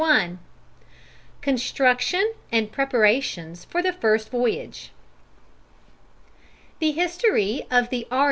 CHAPTER 0.03 0.15
I 0.15 0.37
CONSTRUCTION 1.43 2.33
AND 2.51 2.71
PREPARATIONS 2.71 3.65
FOR 3.65 3.83
THE 3.83 3.93
FIRST 3.93 4.31
VOYAGE 4.31 4.89
The 6.79 6.91
history 6.93 7.67
of 7.69 7.91
the 7.91 8.07
R. 8.09 8.19